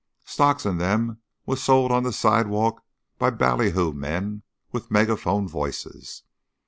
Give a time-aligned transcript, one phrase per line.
[0.25, 2.81] Stock in them was sold on the sidewalks
[3.19, 6.23] by bally hoo men with megaphone voices.